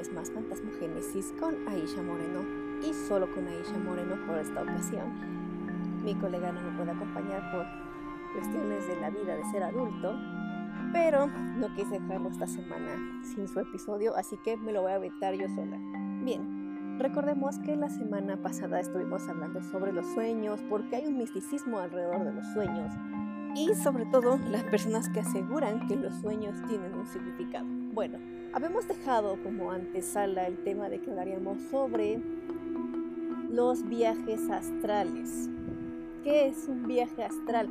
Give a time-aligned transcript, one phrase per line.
[0.00, 2.40] vez más Fantasmogénesis con Aisha Moreno
[2.82, 5.12] y solo con Aisha Moreno por esta ocasión.
[6.02, 7.66] Mi colega no me puede acompañar por
[8.32, 10.14] cuestiones de la vida de ser adulto,
[10.94, 14.94] pero no quise dejarlo esta semana sin su episodio, así que me lo voy a
[14.94, 15.76] aventar yo sola.
[16.24, 21.78] Bien, recordemos que la semana pasada estuvimos hablando sobre los sueños, porque hay un misticismo
[21.78, 22.94] alrededor de los sueños
[23.54, 27.66] y sobre todo las personas que aseguran que los sueños tienen un significado.
[27.92, 28.18] Bueno,
[28.52, 32.20] habíamos dejado como antesala el tema de que hablaríamos sobre
[33.48, 35.48] los viajes astrales.
[36.24, 37.68] ¿Qué es un viaje astral?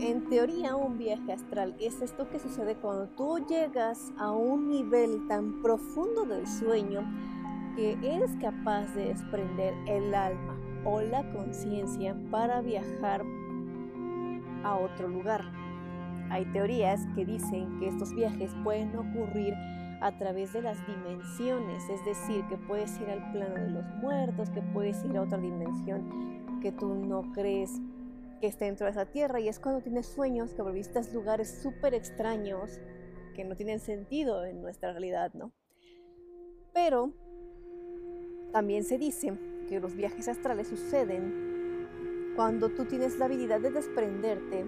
[0.00, 5.26] En teoría, un viaje astral es esto que sucede cuando tú llegas a un nivel
[5.28, 7.02] tan profundo del sueño
[7.76, 13.22] que eres capaz de desprender el alma o la conciencia para viajar
[14.64, 15.44] a otro lugar.
[16.30, 19.54] Hay teorías que dicen que estos viajes pueden ocurrir
[20.02, 24.50] a través de las dimensiones, es decir, que puedes ir al plano de los muertos,
[24.50, 27.80] que puedes ir a otra dimensión que tú no crees
[28.40, 31.94] que esté dentro de esa tierra y es cuando tienes sueños que visitas lugares súper
[31.94, 32.80] extraños
[33.34, 35.52] que no tienen sentido en nuestra realidad, ¿no?
[36.74, 37.12] Pero
[38.52, 39.32] también se dice
[39.68, 44.64] que los viajes astrales suceden cuando tú tienes la habilidad de desprenderte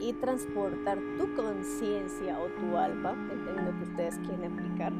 [0.00, 4.92] y transportar tu conciencia o tu alma, entendiendo que ustedes quieren aplicar,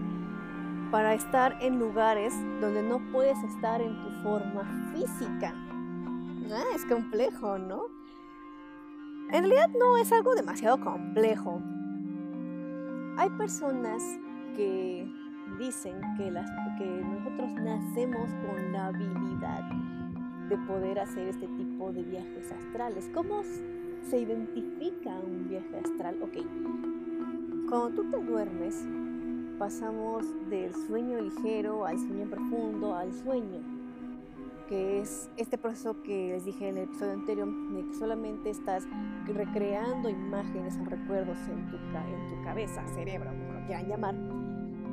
[0.91, 5.55] para estar en lugares donde no puedes estar en tu forma física.
[6.53, 7.85] Ah, es complejo, ¿no?
[9.31, 11.63] En realidad no es algo demasiado complejo.
[13.17, 14.03] Hay personas
[14.57, 15.09] que
[15.59, 19.63] dicen que nosotros nacemos con la habilidad
[20.49, 23.09] de poder hacer este tipo de viajes astrales.
[23.15, 23.43] ¿Cómo
[24.09, 26.23] se identifica un viaje astral?
[26.23, 26.45] Ok,
[27.69, 28.87] cuando tú te duermes,
[29.59, 33.61] pasamos del sueño ligero al sueño profundo al sueño,
[34.69, 38.85] que es este proceso que les dije en el episodio anterior, de que solamente estás
[39.27, 44.15] recreando imágenes o recuerdos en tu, en tu cabeza, cerebro, como lo quieran llamar,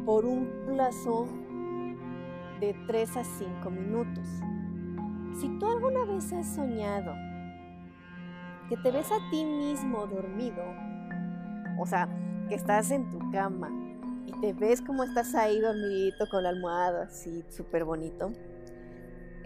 [0.06, 1.28] por un plazo
[2.60, 4.26] de 3 a 5 minutos.
[5.40, 7.14] Si tú alguna vez has soñado
[8.70, 10.64] que te ves a ti mismo dormido,
[11.80, 12.10] o sea,
[12.50, 13.70] que estás en tu cama
[14.26, 18.32] y te ves como estás ahí dormidito con la almohada, así súper bonito,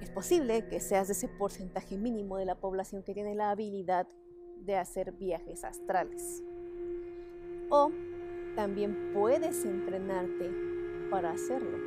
[0.01, 4.07] es posible que seas de ese porcentaje mínimo de la población que tiene la habilidad
[4.65, 6.43] de hacer viajes astrales.
[7.69, 7.91] O
[8.55, 10.51] también puedes entrenarte
[11.09, 11.77] para hacerlo.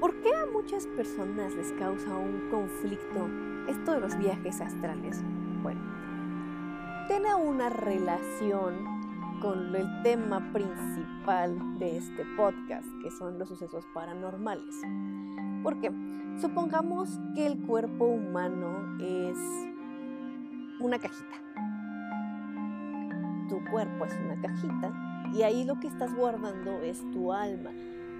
[0.00, 3.28] ¿Por qué a muchas personas les causa un conflicto
[3.68, 5.22] esto de los viajes astrales?
[7.06, 14.74] Tiene una relación con el tema principal de este podcast, que son los sucesos paranormales.
[15.62, 15.92] ¿Por qué?
[16.40, 19.36] Supongamos que el cuerpo humano es
[20.80, 21.42] una cajita.
[23.48, 27.70] Tu cuerpo es una cajita y ahí lo que estás guardando es tu alma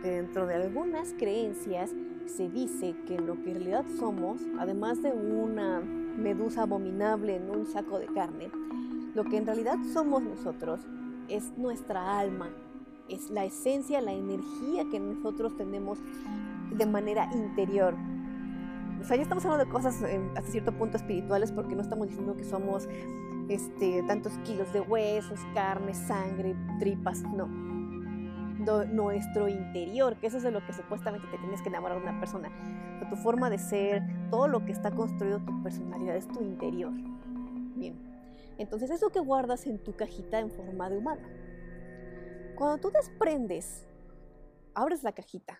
[0.04, 1.94] dentro de algunas creencias
[2.26, 7.66] se dice que lo que en realidad somos, además de una medusa abominable en un
[7.66, 8.50] saco de carne,
[9.14, 10.80] lo que en realidad somos nosotros
[11.28, 12.50] es nuestra alma,
[13.08, 15.98] es la esencia, la energía que nosotros tenemos
[16.70, 17.94] de manera interior.
[19.00, 20.02] O sea, ya estamos hablando de cosas
[20.34, 22.88] hasta cierto punto espirituales porque no estamos diciendo que somos
[23.48, 27.64] este, tantos kilos de huesos, carne, sangre, tripas, no
[28.92, 32.18] nuestro interior, que eso es de lo que supuestamente te tienes que enamorar de una
[32.18, 32.50] persona.
[33.10, 36.92] tu forma de ser, todo lo que está construido tu personalidad es tu interior.
[38.58, 41.26] Entonces eso que guardas en tu cajita en forma de humano.
[42.54, 43.86] Cuando tú desprendes,
[44.74, 45.58] abres la cajita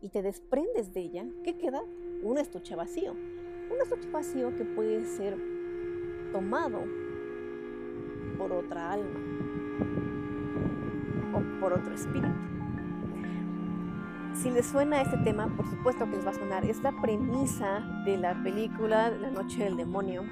[0.00, 1.82] y te desprendes de ella, ¿qué queda?
[2.22, 3.12] Un estuche vacío.
[3.12, 5.36] Un estuche vacío que puede ser
[6.32, 6.84] tomado
[8.38, 9.36] por otra alma
[11.60, 12.34] por otro espíritu.
[14.34, 16.64] Si les suena este tema, por supuesto que les va a sonar.
[16.64, 20.24] Es la premisa de la película La Noche del Demonio,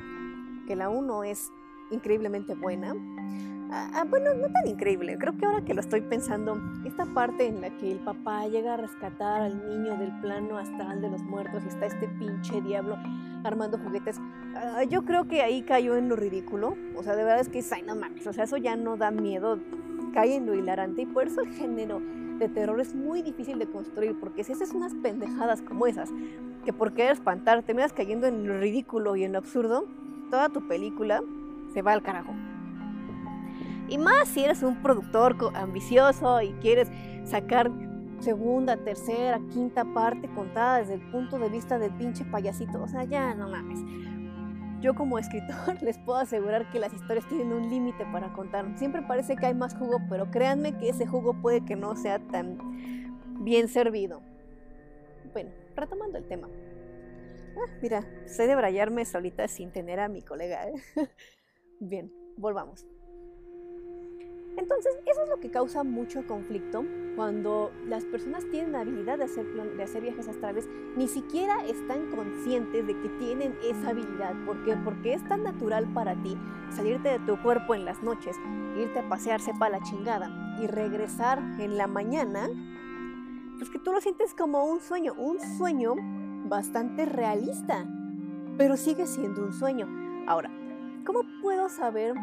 [0.67, 1.51] que la 1 es
[1.91, 2.95] increíblemente buena.
[3.71, 5.17] Ah, ah, bueno, no tan increíble.
[5.19, 8.75] Creo que ahora que lo estoy pensando, esta parte en la que el papá llega
[8.75, 12.97] a rescatar al niño del plano astral de los muertos y está este pinche diablo
[13.43, 14.21] armando juguetes,
[14.55, 16.77] ah, yo creo que ahí cayó en lo ridículo.
[16.97, 19.11] O sea, de verdad es que, ay, no mames, o sea, eso ya no da
[19.11, 19.59] miedo
[20.15, 22.01] cae en lo hilarante y por eso el género
[22.39, 26.11] de terror es muy difícil de construir, porque si haces unas pendejadas como esas,
[26.65, 29.87] que por querer espantar terminas cayendo en lo ridículo y en lo absurdo,
[30.31, 31.23] toda tu película
[31.75, 32.33] se va al carajo.
[33.89, 36.91] Y más si eres un productor ambicioso y quieres
[37.25, 37.71] sacar
[38.21, 42.83] segunda, tercera, quinta parte contada desde el punto de vista del pinche payasito.
[42.83, 43.81] O sea, ya no mames.
[44.81, 48.67] Yo como escritor les puedo asegurar que las historias tienen un límite para contar.
[48.79, 52.19] Siempre parece que hay más jugo, pero créanme que ese jugo puede que no sea
[52.19, 52.59] tan
[53.45, 54.23] bien servido.
[55.33, 56.49] Bueno, retomando el tema.
[57.57, 60.69] Ah, mira, sé debrayarme solita sin tener a mi colega.
[60.69, 60.75] ¿eh?
[61.81, 62.87] bien, volvamos.
[64.57, 66.85] Entonces, eso es lo que causa mucho conflicto
[67.17, 72.11] cuando las personas tienen la habilidad de hacer, de hacer viajes astrales, ni siquiera están
[72.11, 74.33] conscientes de que tienen esa habilidad.
[74.47, 74.77] ¿Por qué?
[74.85, 76.37] Porque es tan natural para ti
[76.71, 78.37] salirte de tu cuerpo en las noches,
[78.77, 80.31] irte a pasear, sepa la chingada,
[80.61, 82.49] y regresar en la mañana,
[83.59, 85.95] pues que tú lo sientes como un sueño, un sueño
[86.47, 87.87] bastante realista,
[88.57, 89.89] pero sigue siendo un sueño.
[90.27, 90.51] Ahora,
[91.05, 92.15] ¿cómo puedo saber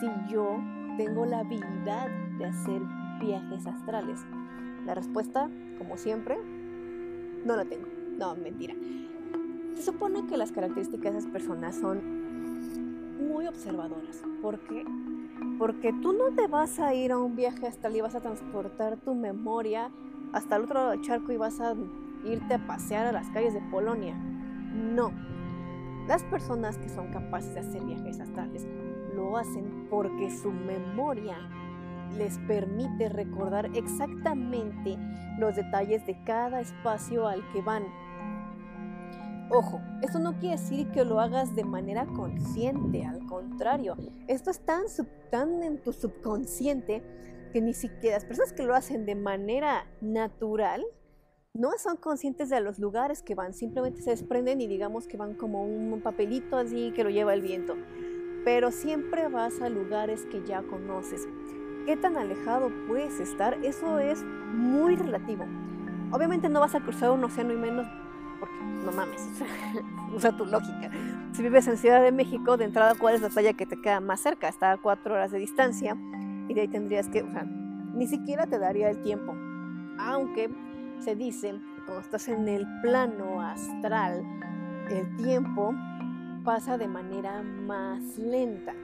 [0.00, 0.58] si yo
[0.96, 2.08] tengo la habilidad
[2.38, 2.82] de hacer
[3.20, 4.20] viajes astrales?
[4.86, 6.38] La respuesta, como siempre,
[7.44, 7.86] no la tengo.
[8.18, 8.74] No, mentira.
[9.74, 12.00] Se supone que las características de esas personas son
[13.28, 14.22] muy observadoras.
[14.42, 14.84] ¿Por qué?
[15.58, 18.96] Porque tú no te vas a ir a un viaje astral y vas a transportar
[18.98, 19.90] tu memoria
[20.32, 21.74] hasta el otro lado del charco y vas a
[22.24, 24.14] irte a pasear a las calles de Polonia.
[24.14, 25.29] No.
[26.06, 28.66] Las personas que son capaces de hacer viajes astrales
[29.14, 31.36] lo hacen porque su memoria
[32.16, 34.96] les permite recordar exactamente
[35.38, 37.84] los detalles de cada espacio al que van.
[39.50, 43.96] Ojo, esto no quiere decir que lo hagas de manera consciente, al contrario,
[44.28, 44.84] esto es tan,
[45.30, 47.02] tan en tu subconsciente
[47.52, 50.84] que ni siquiera las personas que lo hacen de manera natural
[51.54, 55.34] no son conscientes de los lugares que van, simplemente se desprenden y digamos que van
[55.34, 57.76] como un papelito así que lo lleva el viento.
[58.44, 61.28] Pero siempre vas a lugares que ya conoces.
[61.86, 63.54] ¿Qué tan alejado puedes estar?
[63.64, 64.22] Eso es
[64.54, 65.44] muy relativo.
[66.12, 67.86] Obviamente no vas a cruzar un océano y menos
[68.38, 68.54] porque
[68.84, 69.20] no mames,
[70.14, 70.90] usa tu lógica.
[71.32, 74.00] Si vives en Ciudad de México, de entrada, ¿cuál es la playa que te queda
[74.00, 74.48] más cerca?
[74.48, 75.96] Está a cuatro horas de distancia
[76.48, 79.34] y de ahí tendrías que, o sea, ni siquiera te daría el tiempo.
[79.98, 80.48] Aunque
[81.00, 84.22] se dice cuando estás en el plano astral,
[84.90, 85.74] el tiempo
[86.44, 88.74] pasa de manera más lenta.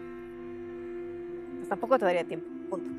[1.57, 2.91] Pues tampoco te daría tiempo, punto.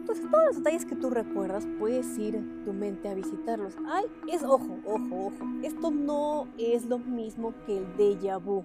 [0.00, 3.76] Entonces, todos los detalles que tú recuerdas, puedes ir tu mente a visitarlos.
[3.88, 5.44] Ay, es ojo, ojo, ojo.
[5.62, 8.64] Esto no es lo mismo que el déjà vu.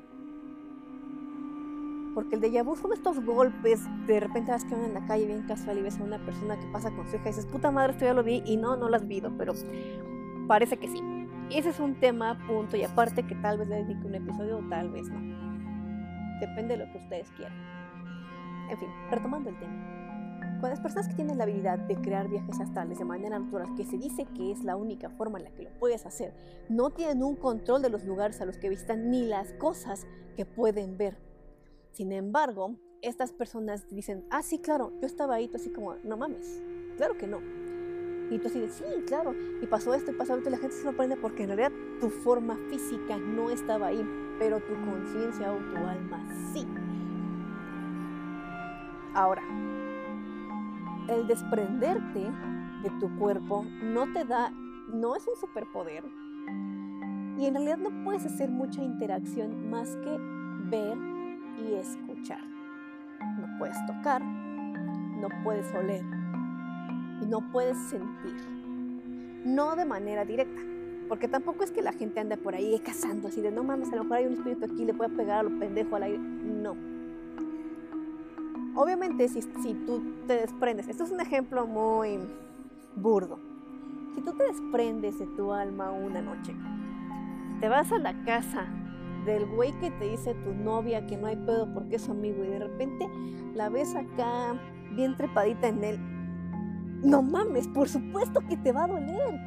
[2.20, 5.44] Porque el déjà vu son estos golpes, de repente vas van en la calle bien
[5.44, 7.94] casual y ves a una persona que pasa con su hija y dices, puta madre,
[7.94, 9.54] esto ya lo vi y no, no lo has visto, pero
[10.46, 11.02] parece que sí.
[11.50, 14.62] Ese es un tema, punto, y aparte que tal vez le dedique un episodio o
[14.68, 15.22] tal vez no.
[16.42, 17.54] Depende de lo que ustedes quieran.
[18.70, 20.60] En fin, retomando el tema.
[20.60, 23.86] Con las personas que tienen la habilidad de crear viajes astrales de manera natural, que
[23.86, 26.34] se dice que es la única forma en la que lo puedes hacer,
[26.68, 30.06] no tienen un control de los lugares a los que visitan ni las cosas
[30.36, 31.29] que pueden ver
[32.00, 36.16] sin embargo, estas personas dicen, ah, sí, claro, yo estaba ahí, tú así como, no
[36.16, 36.64] mames,
[36.96, 37.40] claro que no.
[38.32, 40.84] Y tú así sí, claro, y pasó esto y pasó esto, y la gente se
[40.84, 44.02] sorprende porque en realidad tu forma física no estaba ahí,
[44.40, 46.66] pero tu conciencia o tu alma sí.
[49.14, 49.44] Ahora,
[51.10, 52.32] el desprenderte
[52.82, 54.52] de tu cuerpo no te da,
[54.88, 56.06] no es un superpoder,
[57.38, 60.18] y en realidad no puedes hacer mucha interacción más que
[60.70, 61.19] ver
[61.60, 62.42] y escuchar.
[63.40, 66.04] No puedes tocar, no puedes oler
[67.22, 68.36] y no puedes sentir.
[69.46, 70.62] No de manera directa,
[71.08, 73.96] porque tampoco es que la gente ande por ahí cazando así de no mames, a
[73.96, 76.20] lo mejor hay un espíritu aquí, le a pegar a lo pendejo al aire.
[76.20, 76.76] No.
[78.76, 82.20] Obviamente, si, si tú te desprendes, esto es un ejemplo muy
[82.96, 83.40] burdo.
[84.16, 86.56] Si tú te desprendes de tu alma una noche,
[87.60, 88.68] te vas a la casa
[89.26, 92.48] del güey que te dice tu novia que no hay pedo porque es amigo y
[92.48, 93.08] de repente
[93.54, 94.60] la ves acá
[94.96, 96.00] bien trepadita en él.
[97.04, 99.40] No mames, por supuesto que te va a doler.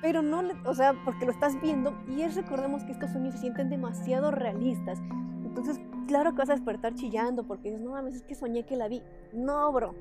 [0.00, 3.40] Pero no, o sea, porque lo estás viendo y es, recordemos que estos sueños se
[3.40, 5.00] sienten demasiado realistas.
[5.44, 8.76] Entonces, claro que vas a despertar chillando porque dices, no mames, es que soñé que
[8.76, 9.02] la vi.
[9.32, 9.94] No, bro,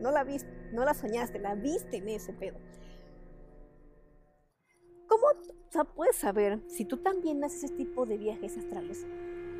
[0.00, 2.58] no la viste, no la soñaste, la viste en ese pedo.
[5.06, 5.26] ¿Cómo
[5.94, 9.06] puedes saber si tú también haces ese tipo de viajes astrales.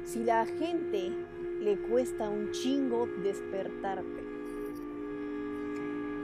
[0.05, 1.13] Si la gente
[1.61, 4.23] le cuesta un chingo despertarte.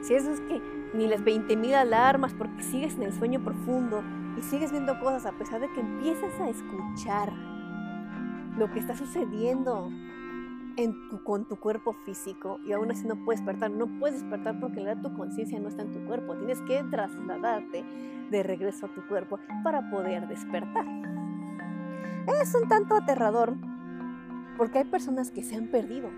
[0.03, 0.61] Si eso es que
[0.95, 4.03] ni las 20.000 alarmas porque sigues en el sueño profundo
[4.37, 7.33] y sigues viendo cosas a pesar de que empiezas a escuchar
[8.57, 9.91] lo que está sucediendo
[11.25, 13.71] con tu cuerpo físico y aún así no puedes despertar.
[13.71, 16.37] No puedes despertar porque en realidad tu conciencia no está en tu cuerpo.
[16.37, 17.85] Tienes que trasladarte
[18.31, 20.87] de regreso a tu cuerpo para poder despertar.
[22.41, 23.57] Es un tanto aterrador
[24.57, 26.11] porque hay personas que se han perdido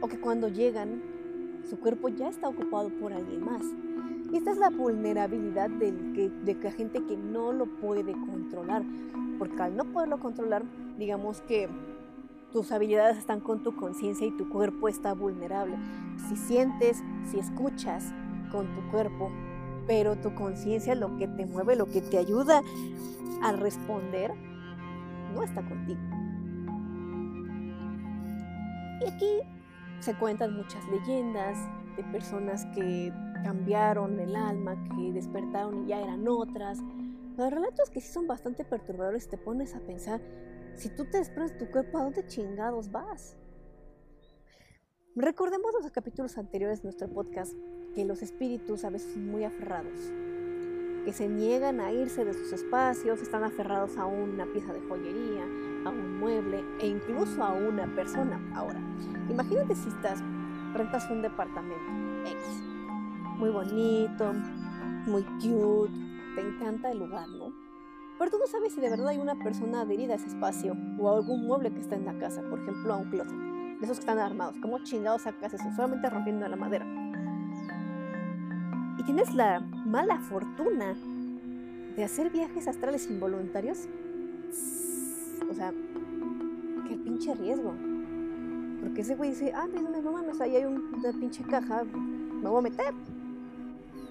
[0.00, 1.02] o que cuando llegan
[1.68, 3.62] su cuerpo ya está ocupado por alguien más.
[4.32, 8.82] Y esta es la vulnerabilidad de de la gente que no lo puede controlar.
[9.38, 10.62] Porque al no poderlo controlar,
[10.98, 11.68] digamos que
[12.52, 15.76] tus habilidades están con tu conciencia y tu cuerpo está vulnerable.
[16.28, 18.12] Si sientes, si escuchas
[18.50, 19.30] con tu cuerpo,
[19.86, 22.62] pero tu conciencia lo que te mueve, lo que te ayuda
[23.42, 24.32] a responder,
[25.34, 26.00] no está contigo.
[29.00, 29.40] Y aquí
[30.00, 31.58] se cuentan muchas leyendas
[31.96, 33.12] de personas que
[33.44, 36.78] cambiaron el alma, que despertaron y ya eran otras.
[37.36, 40.20] Los relatos que sí son bastante perturbadores te pones a pensar
[40.78, 43.36] si tú te desprendes tu cuerpo, ¿a dónde chingados vas?
[45.16, 47.52] Recordemos los capítulos anteriores de nuestro podcast
[47.94, 50.12] que los espíritus a veces son muy aferrados,
[51.04, 55.42] que se niegan a irse de sus espacios, están aferrados a una pieza de joyería,
[55.84, 58.40] a un mueble e incluso a una persona.
[58.54, 58.80] Ahora,
[59.28, 60.20] imagínate si estás,
[60.74, 62.62] rentas un departamento X,
[63.36, 64.32] muy bonito,
[65.06, 65.92] muy cute,
[66.36, 67.67] te encanta el lugar, ¿no?
[68.18, 71.08] Pero tú no sabes si de verdad hay una persona adherida a ese espacio o
[71.08, 73.36] a algún mueble que está en la casa, por ejemplo, a un closet.
[73.36, 74.56] De esos que están armados.
[74.60, 75.64] ¿Cómo chingados sacas eso?
[75.76, 76.84] Solamente rompiendo la madera.
[78.98, 80.96] Y tienes la mala fortuna
[81.94, 83.86] de hacer viajes astrales involuntarios.
[85.48, 85.72] O sea,
[86.88, 87.72] qué pinche riesgo.
[88.80, 92.58] Porque ese güey dice, ah, no, no mames, ahí hay una pinche caja, me voy
[92.58, 92.94] a meter.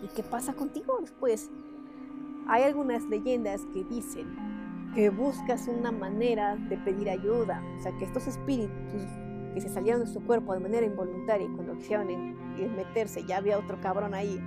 [0.02, 1.50] ¿Y qué pasa contigo después?
[2.50, 4.28] Hay algunas leyendas que dicen
[4.96, 9.04] que buscas una manera de pedir ayuda, o sea, que estos espíritus
[9.54, 12.08] que se salieron de su cuerpo de manera involuntaria y cuando quisieron
[12.76, 14.40] meterse ya había otro cabrón ahí,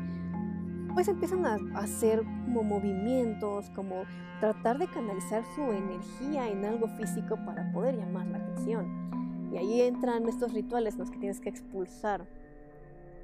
[0.94, 4.04] pues empiezan a hacer como movimientos, como
[4.40, 9.50] tratar de canalizar su energía en algo físico para poder llamar la atención.
[9.52, 12.26] Y ahí entran estos rituales en los que tienes que expulsar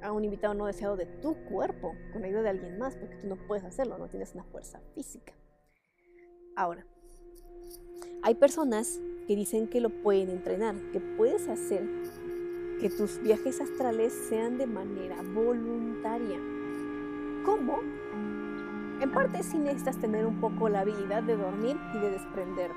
[0.01, 3.27] a un invitado no deseado de tu cuerpo con ayuda de alguien más, porque tú
[3.27, 5.33] no puedes hacerlo, no tienes una fuerza física.
[6.55, 6.85] Ahora,
[8.23, 11.83] hay personas que dicen que lo pueden entrenar, que puedes hacer
[12.79, 16.37] que tus viajes astrales sean de manera voluntaria.
[17.45, 17.79] ¿Cómo?
[19.01, 22.75] En parte sí necesitas tener un poco la habilidad de dormir y de desprenderte.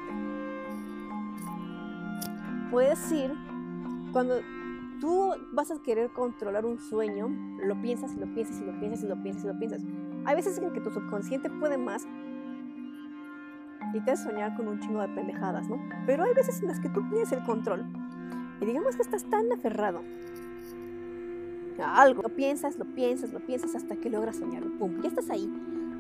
[2.71, 3.33] Puedes ir
[4.13, 4.41] cuando
[5.01, 7.29] tú vas a querer controlar un sueño,
[7.63, 9.83] lo piensas y lo piensas y lo piensas y lo piensas y lo piensas.
[10.27, 12.07] Hay veces en que tu subconsciente puede más
[13.95, 15.81] y te hace soñar con un chingo de pendejadas, ¿no?
[16.07, 17.85] Pero hay veces en las que tú tienes el control
[18.61, 20.03] y digamos que estás tan aferrado
[21.83, 22.23] a algo.
[22.23, 24.71] Lo piensas, lo piensas, lo piensas hasta que logras soñarlo.
[24.79, 25.01] ¡Pum!
[25.01, 25.51] Ya estás ahí.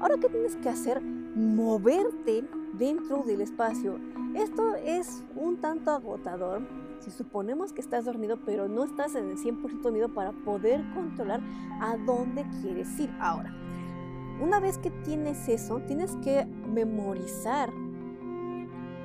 [0.00, 1.00] Ahora, ¿qué tienes que hacer?
[1.02, 3.99] Moverte dentro del espacio.
[4.35, 6.62] Esto es un tanto agotador
[7.00, 11.40] si suponemos que estás dormido, pero no estás en el 100% dormido para poder controlar
[11.80, 13.11] a dónde quieres ir.
[13.21, 13.54] Ahora,
[14.40, 17.71] una vez que tienes eso, tienes que memorizar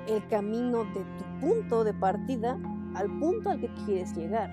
[0.08, 2.60] el camino de tu punto de partida
[2.96, 4.50] al punto al que quieres llegar,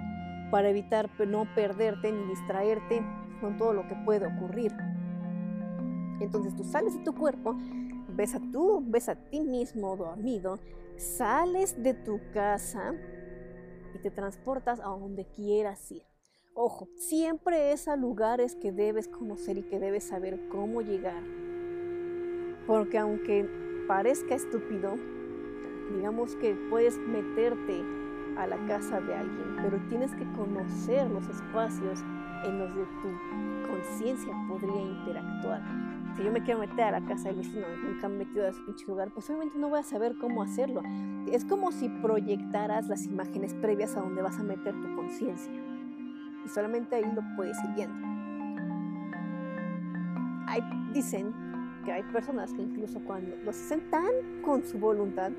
[0.50, 3.02] para evitar no perderte ni distraerte
[3.40, 4.72] con todo lo que puede ocurrir.
[6.20, 7.56] Entonces tú sales de tu cuerpo,
[8.14, 10.58] ves a tú, ves a ti mismo dormido,
[10.96, 12.92] sales de tu casa
[13.94, 16.02] y te transportas a donde quieras ir.
[16.54, 21.22] Ojo, siempre es a lugares que debes conocer y que debes saber cómo llegar.
[22.66, 23.48] Porque aunque
[23.88, 24.94] parezca estúpido,
[25.94, 27.82] digamos que puedes meterte
[28.36, 32.00] a la casa de alguien, pero tienes que conocer los espacios
[32.44, 35.91] en los que tu conciencia podría interactuar.
[36.16, 38.48] Si yo me quiero meter a la casa del vecino, nunca me he metido a
[38.48, 40.82] ese pinche lugar, pues obviamente no voy a saber cómo hacerlo.
[41.30, 45.52] Es como si proyectaras las imágenes previas a donde vas a meter tu conciencia.
[46.44, 48.06] Y solamente ahí lo puedes ir viendo.
[50.48, 50.60] Hay,
[50.92, 51.32] dicen
[51.84, 55.32] que hay personas que incluso cuando los hacen tan con su voluntad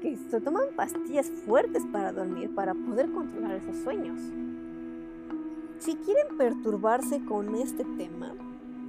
[0.00, 4.20] que se toman pastillas fuertes para dormir para poder controlar esos sueños.
[5.78, 8.34] Si quieren perturbarse con este tema,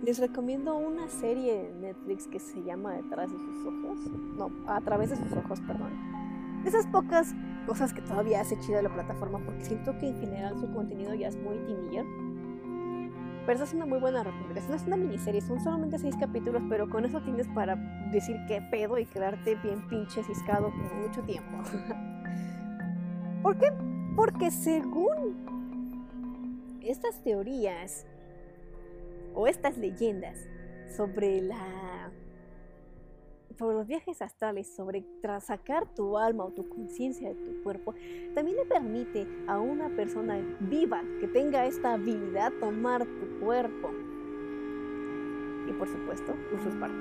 [0.03, 4.00] les recomiendo una serie de Netflix que se llama Detrás de sus ojos.
[4.38, 5.93] No, a través de sus ojos, perdón.
[6.65, 7.33] Esas pocas
[7.65, 11.29] cosas que todavía hace chida la plataforma porque siento que en general su contenido ya
[11.29, 12.05] es muy teenager.
[13.45, 14.75] Pero esa es una muy buena recomendación.
[14.75, 17.77] Es una miniserie, son solamente seis capítulos, pero con eso tienes para
[18.12, 21.57] decir qué pedo y quedarte bien pinche ciscado por mucho tiempo.
[23.41, 23.72] ¿Por qué?
[24.17, 25.36] Porque según
[26.81, 28.05] estas teorías
[29.33, 30.37] o estas leyendas
[30.95, 32.11] sobre la
[33.57, 35.05] sobre los viajes astrales, sobre
[35.39, 37.93] sacar tu alma o tu conciencia de tu cuerpo,
[38.33, 43.91] también le permite a una persona viva que tenga esta habilidad tomar tu cuerpo.
[45.67, 46.33] Y por supuesto,
[46.79, 46.95] parte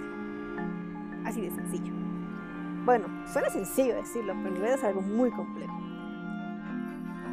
[1.24, 1.92] Así de sencillo.
[2.84, 5.72] Bueno, suena sencillo decirlo, pero en realidad es algo muy complejo.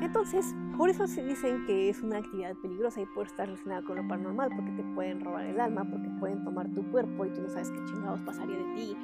[0.01, 3.97] Entonces, por eso se dicen que es una actividad peligrosa y puede estar relacionada con
[3.97, 7.41] lo paranormal, porque te pueden robar el alma, porque pueden tomar tu cuerpo y tú
[7.41, 8.97] no sabes qué chingados pasaría de ti.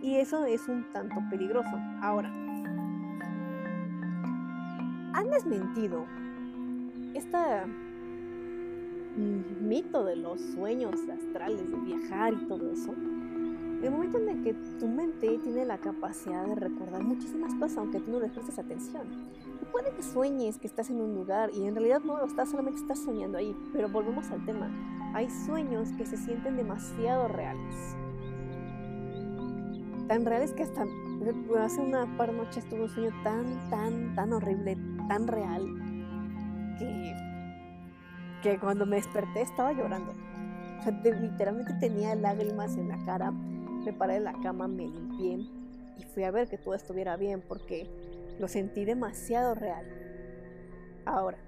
[0.00, 1.76] Y eso es un tanto peligroso.
[2.00, 2.30] Ahora,
[5.12, 6.06] han desmentido
[7.12, 7.36] este
[9.60, 12.94] mito de los sueños astrales, de viajar y todo eso.
[13.82, 18.00] El momento en el que tu mente tiene la capacidad de recordar muchísimas cosas, aunque
[18.00, 19.02] tú no le prestes atención
[19.70, 22.80] puede que sueñes que estás en un lugar y en realidad no lo estás, solamente
[22.80, 23.56] estás soñando ahí.
[23.72, 24.70] Pero volvemos al tema.
[25.14, 27.96] Hay sueños que se sienten demasiado reales.
[30.08, 30.84] Tan reales que hasta
[31.60, 34.76] hace una par noches tuve un sueño tan, tan, tan horrible,
[35.08, 35.62] tan real,
[36.78, 37.14] que,
[38.42, 40.12] que cuando me desperté estaba llorando.
[40.78, 43.30] O sea, literalmente tenía lágrimas en la cara.
[43.30, 45.46] Me paré de la cama, me limpié
[46.00, 47.88] y fui a ver que todo estuviera bien porque
[48.40, 49.84] lo sentí demasiado real.
[51.04, 51.38] Ahora,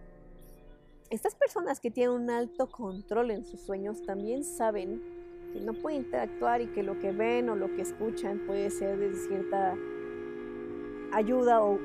[1.09, 5.03] estas personas que tienen un alto control en sus sueños también saben
[5.53, 8.99] que no pueden interactuar y que lo que ven o lo que escuchan puede ser
[8.99, 9.75] de cierta
[11.13, 11.79] ayuda o,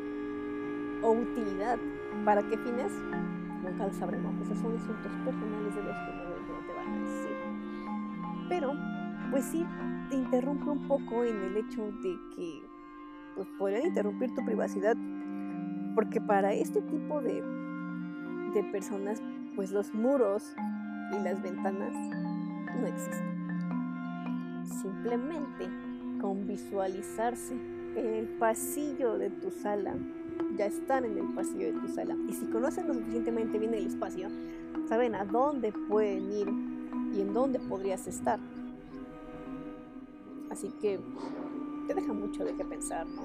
[1.03, 1.77] utilidad.
[2.25, 2.91] ¿Para qué fines?
[3.63, 4.35] Nunca lo sabremos.
[4.41, 7.37] Esos son asuntos personales de los que no, te van a decir.
[8.49, 8.73] Pero,
[9.31, 9.65] pues sí,
[10.09, 12.66] te interrumpe un poco en el hecho de que
[13.38, 14.98] pues podrían interrumpir tu privacidad.
[15.96, 17.41] Porque para este tipo de,
[18.53, 19.22] de personas,
[19.56, 20.54] pues los muros
[21.12, 21.93] y las ventanas
[22.80, 24.65] no existen.
[24.82, 25.69] Simplemente
[26.19, 27.54] con visualizarse
[27.95, 29.95] en el pasillo de tu sala,
[30.58, 32.15] ya están en el pasillo de tu sala.
[32.28, 34.30] Y si conocen lo suficientemente bien el espacio,
[34.88, 36.47] saben a dónde pueden ir
[37.15, 38.39] y en dónde podrías estar.
[40.50, 41.00] Así que
[41.88, 43.23] te deja mucho de qué pensar, ¿no?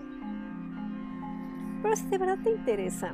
[1.83, 3.13] Pero si de verdad te interesa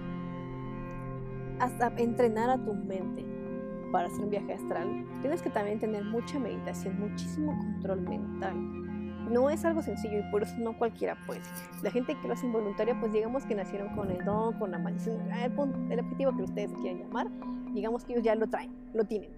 [1.59, 3.25] hasta entrenar a tu mente
[3.91, 8.55] para hacer un viaje astral, tienes que también tener mucha meditación, muchísimo control mental.
[9.31, 11.41] No es algo sencillo y por eso no cualquiera puede.
[11.83, 14.79] La gente que lo hace involuntaria, pues digamos que nacieron con el don, con la
[14.79, 17.29] maldición, el, objetivo que ustedes quieran llamar,
[17.73, 19.31] digamos que ellos ya lo traen, lo tienen.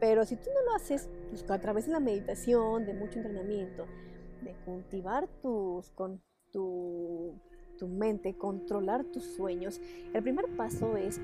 [0.00, 3.86] Pero si tú no lo haces, pues a través de la meditación, de mucho entrenamiento,
[4.46, 6.20] de cultivar con
[6.52, 7.34] tu,
[7.78, 9.80] tu mente, controlar tus sueños,
[10.14, 11.20] el primer paso es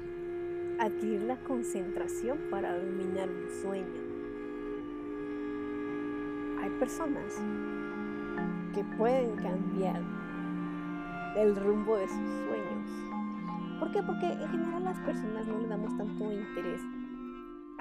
[0.80, 4.12] adquirir la concentración para dominar un sueño.
[6.60, 7.34] Hay personas
[8.74, 10.02] que pueden cambiar
[11.36, 13.78] el rumbo de sus sueños.
[13.78, 14.02] ¿Por qué?
[14.02, 16.80] Porque en general las personas no le damos tanto interés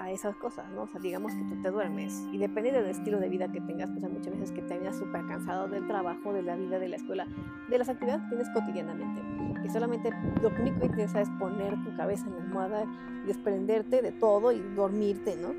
[0.02, 0.84] a esas cosas, ¿no?
[0.84, 3.90] O sea, digamos que tú te duermes y depende del estilo de vida que tengas,
[3.92, 6.90] pues hay muchas veces que te vengas súper cansado del trabajo, de la vida, de
[6.90, 7.28] la escuela,
[7.70, 9.22] de las actividades que tienes cotidianamente.
[9.62, 10.10] Que solamente
[10.42, 12.86] lo único que interesa es poner tu cabeza en la almohada,
[13.28, 15.54] desprenderte de todo y dormirte, ¿no?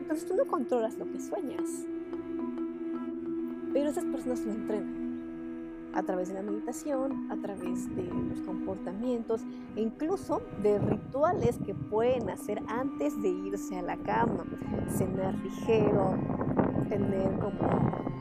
[0.00, 1.84] Entonces tú no controlas lo que sueñas.
[3.74, 5.05] Pero esas personas lo entrenan
[5.96, 9.42] a través de la meditación, a través de los comportamientos
[9.76, 14.44] e incluso de rituales que pueden hacer antes de irse a la cama.
[14.88, 16.14] Cenar ligero,
[16.90, 17.62] tener como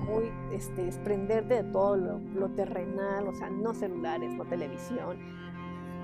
[0.05, 5.17] muy, este, desprenderte de todo lo, terrenal, o sea, no celulares, no televisión,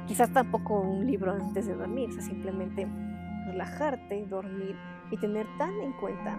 [0.08, 2.86] quizás tampoco un libro antes de dormir, o sea, simplemente
[3.46, 4.76] relajarte, dormir
[5.10, 6.38] y tener tan en cuenta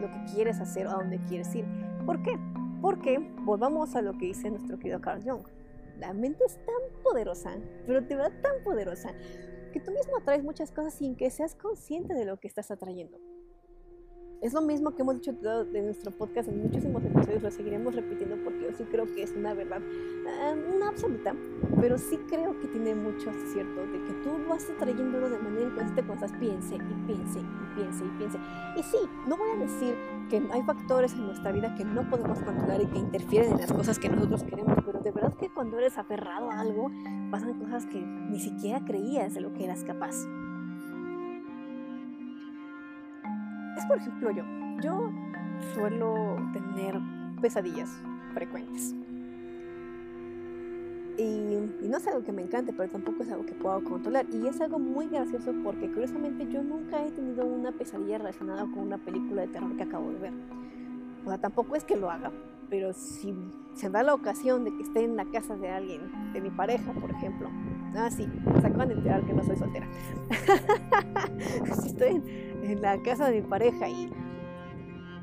[0.00, 1.66] lo que quieres hacer o a dónde quieres ir.
[2.06, 2.38] ¿Por qué?
[2.84, 5.40] Porque volvamos a lo que dice nuestro querido Carl Jung.
[5.98, 9.14] La mente es tan poderosa, pero de verdad tan poderosa,
[9.72, 13.18] que tú mismo atraes muchas cosas sin que seas consciente de lo que estás atrayendo.
[14.42, 18.36] Es lo mismo que hemos dicho de nuestro podcast en muchísimos episodios, lo seguiremos repitiendo
[18.44, 19.80] porque yo sí creo que es una verdad,
[20.26, 21.34] ah, no absoluta,
[21.80, 26.02] pero sí creo que tiene mucho cierto de que tú vas atrayéndolo de manera inconsciente
[26.02, 28.38] cuando estás piense y piense y piense y piense.
[28.76, 29.94] Y sí, no voy a decir
[30.30, 33.72] que hay factores en nuestra vida que no podemos controlar y que interfieren en las
[33.72, 36.90] cosas que nosotros queremos, pero de verdad que cuando eres aferrado a algo,
[37.30, 40.14] pasan cosas que ni siquiera creías de lo que eras capaz.
[43.76, 44.44] Es por ejemplo yo.
[44.82, 45.10] Yo
[45.74, 47.00] suelo tener
[47.40, 47.90] pesadillas
[48.32, 48.94] frecuentes.
[51.16, 54.26] Y, no es algo que me encante, pero tampoco es algo que puedo controlar.
[54.32, 58.78] Y es algo muy gracioso porque curiosamente yo nunca he tenido una pesadilla relacionada con
[58.78, 60.32] una película de terror que acabo de ver.
[61.24, 62.32] O sea, tampoco es que lo haga,
[62.68, 63.34] pero si
[63.74, 66.92] se da la ocasión de que esté en la casa de alguien, de mi pareja,
[66.92, 67.48] por ejemplo.
[67.96, 68.28] Ah, sí,
[68.60, 69.86] se acaban de enterar que no soy soltera.
[71.80, 72.22] si estoy
[72.62, 74.10] en, la casa de mi pareja y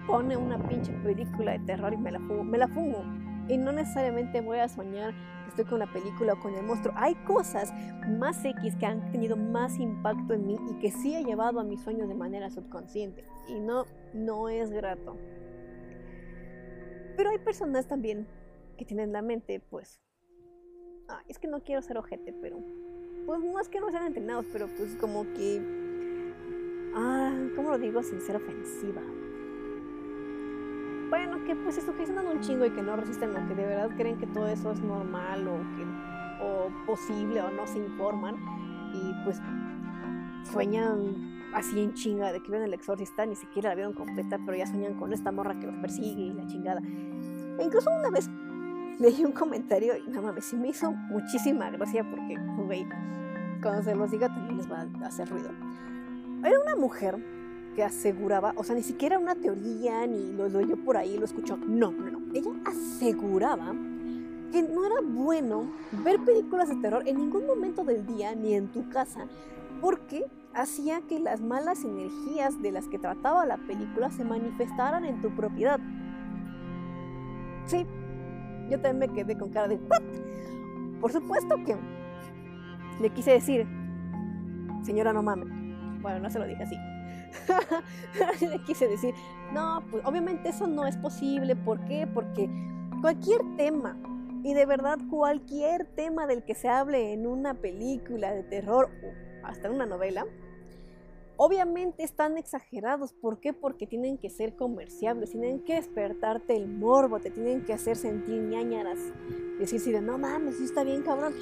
[0.08, 3.04] pone una pinche película de terror y me la fumo, me la fumo.
[3.48, 6.94] Y no necesariamente voy a soñar que estoy con la película o con el monstruo.
[6.98, 7.74] Hay cosas
[8.08, 11.64] más X que han tenido más impacto en mí y que sí he llevado a
[11.64, 13.26] mis sueños de manera subconsciente.
[13.48, 15.18] Y no, no es grato.
[17.18, 18.28] Pero hay personas también
[18.78, 20.02] que tienen la mente, pues,
[21.28, 22.58] es que no quiero ser ojete, pero,
[23.26, 25.62] pues no es que no sean entrenados, pero pues como que,
[26.96, 29.02] ah, ¿cómo lo digo sin ser ofensiva?
[31.12, 33.90] Bueno, que pues se sugestionan un chingo y que no resisten o que de verdad
[33.98, 35.86] creen que todo eso es normal o que
[36.42, 38.38] o posible o no se informan
[38.94, 39.42] y pues
[40.50, 44.58] sueñan así en chinga de que ven el exorcista, ni siquiera la vieron completa, pero
[44.58, 46.80] ya sueñan con esta morra que los persigue y la chingada.
[46.80, 48.30] E incluso una vez
[48.98, 52.88] leí un comentario y no mames, sí me hizo muchísima gracia porque, güey,
[53.62, 55.50] cuando se los diga también les va a hacer ruido.
[56.42, 57.18] Era una mujer
[57.76, 61.58] que aseguraba, o sea, ni siquiera una teoría, ni lo leyó por ahí, lo escuchó.
[61.58, 62.20] No, no, no.
[62.34, 63.74] Ella aseguraba
[64.52, 65.72] que no era bueno
[66.04, 69.28] ver películas de terror en ningún momento del día ni en tu casa,
[69.80, 75.22] porque hacía que las malas energías de las que trataba la película se manifestaran en
[75.22, 75.80] tu propiedad.
[77.66, 77.86] Sí,
[78.70, 80.02] yo también me quedé con cara de ¿What?
[81.00, 81.76] Por supuesto que
[83.02, 83.66] le quise decir,
[84.84, 85.50] señora, no mames.
[86.02, 86.76] Bueno, no se lo dije así.
[88.66, 89.14] quise decir,
[89.54, 91.56] no, pues obviamente eso no es posible.
[91.56, 92.08] ¿Por qué?
[92.08, 92.50] Porque
[93.02, 93.98] cualquier tema,
[94.44, 99.48] y de verdad cualquier tema del que se hable en una película de terror o
[99.48, 100.26] hasta una novela,
[101.44, 103.14] Obviamente están exagerados.
[103.14, 103.52] ¿Por qué?
[103.52, 108.44] Porque tienen que ser comerciables, tienen que despertarte el morbo, te tienen que hacer sentir
[108.44, 109.00] ñañaras.
[109.58, 111.34] Decir si de no mames, sí está bien cabrón.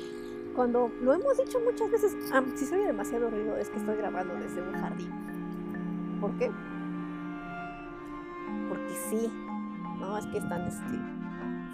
[0.55, 4.35] Cuando lo hemos dicho muchas veces, ah, si soy demasiado ruido es que estoy grabando
[4.35, 5.38] desde un jardín.
[6.19, 6.51] ¿Por qué?
[8.69, 9.31] Porque sí.
[9.99, 10.99] No, es que están este,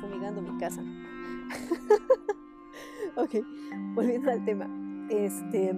[0.02, 0.82] fumigando mi casa.
[3.16, 3.36] ok,
[3.94, 4.68] volviendo al tema.
[5.10, 5.76] Este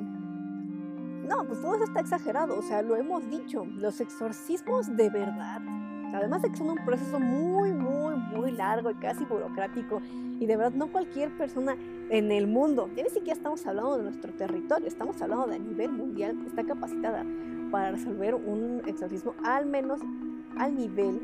[1.27, 5.61] no, pues todo eso está exagerado, o sea, lo hemos dicho, los exorcismos de verdad,
[6.13, 10.01] además de que son un proceso muy, muy, muy largo y casi burocrático,
[10.39, 11.75] y de verdad no cualquier persona
[12.09, 15.59] en el mundo, ya ni siquiera estamos hablando de nuestro territorio, estamos hablando de a
[15.59, 17.25] nivel mundial, está capacitada
[17.71, 20.01] para resolver un exorcismo al menos
[20.57, 21.19] al nivel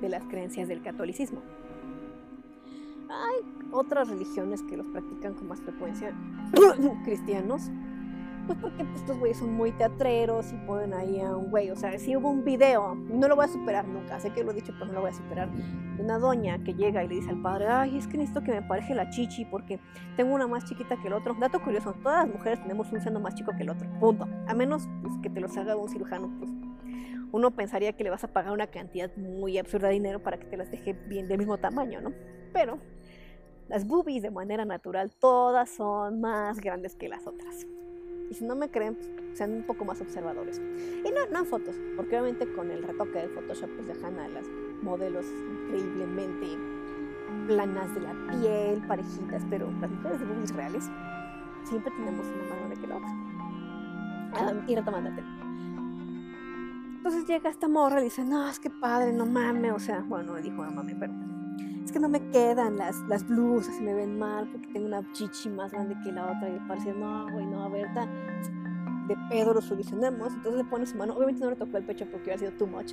[0.00, 1.40] de las creencias del catolicismo.
[3.08, 6.12] Hay otras religiones que los practican con más frecuencia,
[7.04, 7.70] cristianos,
[8.46, 11.70] pues porque pues, estos güeyes son muy teatreros y ponen ahí a un güey.
[11.70, 14.52] O sea, si hubo un video, no lo voy a superar nunca, sé que lo
[14.52, 15.48] he dicho, pero no lo voy a superar.
[15.98, 18.62] Una doña que llega y le dice al padre, ay, es que necesito que me
[18.62, 19.80] pareje la chichi porque
[20.16, 21.34] tengo una más chiquita que el otro.
[21.34, 24.26] Dato curioso, todas las mujeres tenemos un seno más chico que el otro, punto.
[24.46, 26.50] A menos pues, que te los haga un cirujano, pues
[27.32, 30.46] uno pensaría que le vas a pagar una cantidad muy absurda de dinero para que
[30.46, 32.12] te las deje bien del mismo tamaño, ¿no?
[32.52, 32.78] Pero
[33.68, 37.66] las boobies de manera natural todas son más grandes que las otras.
[38.30, 40.60] Y si no me creen, pues, sean un poco más observadores.
[41.04, 44.28] Y no, no en fotos, porque obviamente con el retoque del Photoshop pues dejan a
[44.28, 44.46] las
[44.82, 45.26] modelos
[45.66, 46.56] increíblemente
[47.46, 50.90] planas de la piel, parejitas, pero las mujeres de boobies reales
[51.64, 53.10] siempre tenemos una mano de que la otra.
[54.52, 55.40] Um, y retomando el tema.
[56.96, 60.32] Entonces llega esta morra y dice, no, es que padre, no mames, o sea, bueno,
[60.32, 61.12] no dijo no mames, pero
[61.84, 65.50] es que no me quedan las, las blusas, me ven mal porque tengo una chichi
[65.50, 67.88] más grande que la otra y parece, no, güey, no, a ver,
[69.06, 70.32] de pedo lo solucionamos.
[70.32, 72.66] Entonces le pone su mano, obviamente no le tocó el pecho porque hubiera sido too
[72.66, 72.92] much,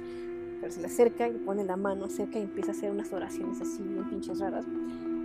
[0.60, 3.12] pero se le acerca y le pone la mano cerca y empieza a hacer unas
[3.14, 4.66] oraciones así, bien pinches raras.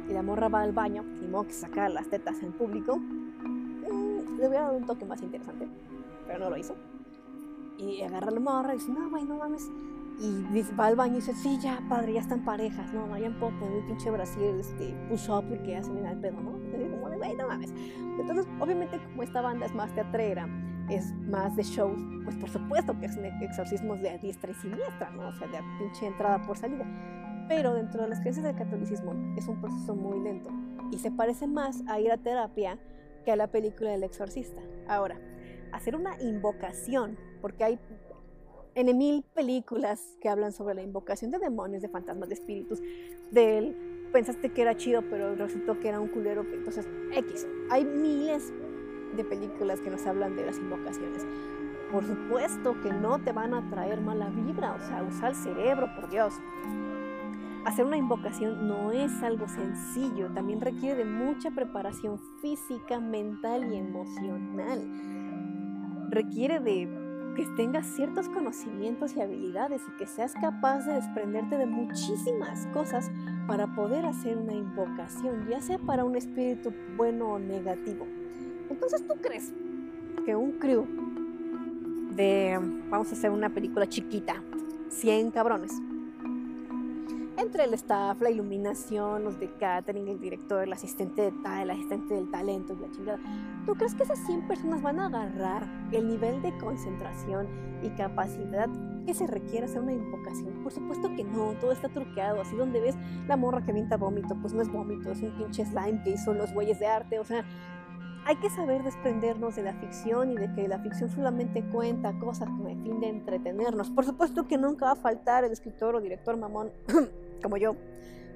[0.09, 2.97] Y la morra va al baño, ni modo que sacar las tetas en público.
[2.97, 5.67] Mm, le hubiera dado un toque más interesante,
[6.27, 6.77] pero no lo hizo.
[7.79, 9.69] Y agarra la morra y dice, no, güey, no mames
[10.19, 13.31] y va al baño y dice, sí, ya, padre, ya están parejas, no, no, ya
[13.39, 16.57] puedo poner un pinche Brasil, este, push up porque da el pedo, ¿no?
[16.57, 17.73] Entonces, como de, no mames.
[18.19, 20.49] Entonces, obviamente, como esta banda es más teatrera,
[20.89, 25.29] es más de shows, pues por supuesto que es exorcismos de diestra y siniestra, ¿no?
[25.29, 26.87] O sea, de pinche entrada por salida.
[27.49, 30.51] Pero dentro de las creencias del catolicismo es un proceso muy lento
[30.91, 32.79] y se parece más a ir a terapia
[33.25, 34.63] que a la película del exorcista.
[34.89, 35.19] Ahora,
[35.73, 37.79] hacer una invocación, porque hay
[38.77, 42.83] en mil películas que hablan sobre la invocación de demonios, de fantasmas, de espíritus,
[43.31, 43.75] del
[44.13, 46.45] pensaste que era chido, pero resultó que era un culero.
[46.53, 47.49] Entonces, X.
[47.71, 48.53] Hay miles
[49.17, 51.27] de películas que nos hablan de las invocaciones.
[51.91, 55.89] Por supuesto que no te van a traer mala vibra, o sea, usa el cerebro,
[55.97, 56.35] por Dios.
[57.65, 63.77] Hacer una invocación no es algo sencillo, también requiere de mucha preparación física, mental y
[63.77, 66.11] emocional.
[66.11, 67.06] Requiere de
[67.37, 73.11] que tengas ciertos conocimientos y habilidades y que seas capaz de desprenderte de muchísimas cosas
[73.47, 78.07] para poder hacer una invocación, ya sea para un espíritu bueno o negativo.
[78.71, 79.53] Entonces, ¿tú crees
[80.25, 80.87] que un crew
[82.17, 84.43] de, vamos a hacer una película chiquita,
[84.89, 85.73] 100 cabrones,
[87.39, 91.71] entre el staff, la iluminación, los de catering, el director, el asistente de tal, el
[91.71, 93.19] asistente del talento y la chingada.
[93.67, 97.47] ¿Tú crees que esas 100 personas van a agarrar el nivel de concentración
[97.83, 98.69] y capacidad
[99.05, 100.63] que se requiere hacer una invocación?
[100.63, 102.41] Por supuesto que no, todo está truqueado.
[102.41, 102.97] Así donde ves
[103.29, 106.33] la morra que avienta vómito, pues no es vómito, es un pinche slime que hizo
[106.33, 107.19] los güeyes de arte.
[107.19, 107.45] O sea,
[108.27, 112.49] hay que saber desprendernos de la ficción y de que la ficción solamente cuenta cosas
[112.49, 113.91] con el fin de entretenernos.
[113.91, 116.73] Por supuesto que nunca va a faltar el escritor o director mamón
[117.43, 117.77] como yo,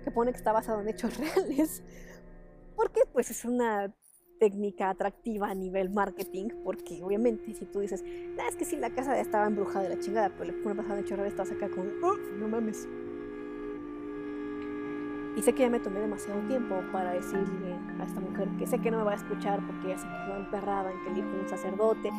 [0.05, 1.83] que pone que está basado en hechos reales,
[2.77, 3.95] porque pues es una
[4.39, 9.15] técnica atractiva a nivel marketing, porque obviamente si tú dices, es que si la casa
[9.15, 11.69] ya estaba embrujada de la chingada, pero le pone basado en hechos reales, estás acá
[11.69, 12.89] con, oh, no mames.
[15.37, 18.81] Y sé que ya me tomé demasiado tiempo para decirle a esta mujer que sé
[18.81, 21.49] que no me va a escuchar porque ella se quedó emperrada en que de un
[21.49, 22.11] sacerdote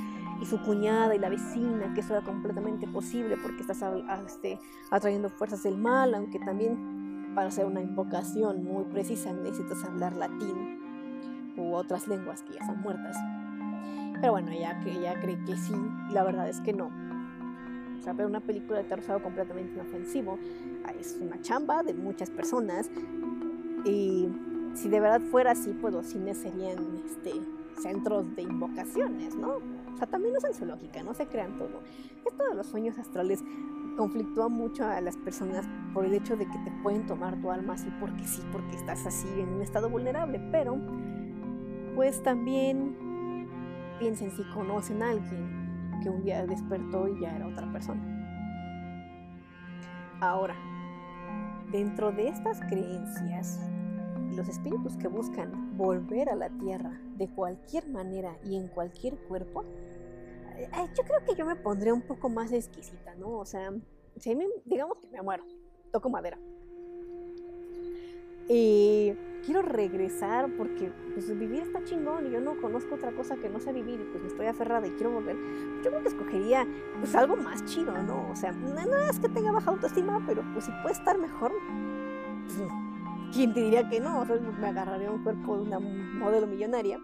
[0.42, 3.84] y su cuñada y la vecina, que eso era completamente posible porque estás
[4.26, 10.16] este, atrayendo fuerzas del mal, aunque también para hacer una invocación muy precisa necesitas hablar
[10.16, 10.80] latín
[11.58, 13.16] u otras lenguas que ya están muertas.
[14.20, 15.76] Pero bueno, ella, ella cree que sí,
[16.10, 16.90] y la verdad es que no.
[18.00, 20.40] O sea, ver una película de terror completamente inofensivo.
[20.86, 22.90] Ah, es una chamba de muchas personas.
[23.86, 24.28] Y
[24.74, 27.32] si de verdad fuera así, pues los cines serían este,
[27.80, 29.60] centros de invocaciones, ¿no?
[30.08, 31.82] También no es lógica, no se crean todo.
[32.26, 33.44] Esto de los sueños astrales
[33.98, 37.74] conflictúa mucho a las personas por el hecho de que te pueden tomar tu alma
[37.74, 40.78] así porque sí, porque estás así en un estado vulnerable, pero
[41.96, 42.96] pues también
[44.00, 48.02] piensen si conocen a alguien que un día despertó y ya era otra persona.
[50.20, 50.56] Ahora,
[51.72, 53.60] dentro de estas creencias,
[54.36, 59.64] los espíritus que buscan volver a la tierra de cualquier manera y en cualquier cuerpo,
[60.70, 63.40] yo creo que yo me pondré un poco más exquisita, ¿no?
[63.40, 63.72] O sea,
[64.18, 65.44] si digamos que me muero,
[65.92, 66.38] toco madera.
[68.48, 69.14] Y
[69.46, 73.60] quiero regresar porque pues, vivir está chingón y yo no conozco otra cosa que no
[73.60, 75.38] sé vivir y pues me estoy aferrada y quiero volver.
[75.84, 76.68] Yo creo que escogería
[77.00, 78.30] pues algo más chido, ¿no?
[78.30, 81.54] O sea, no, es que tenga baja autoestima, pero pues si puede estar mejor,
[82.46, 82.70] pues,
[83.34, 84.22] ¿quién te diría que no?
[84.22, 87.00] O sea, me agarraría un cuerpo de una modelo millonaria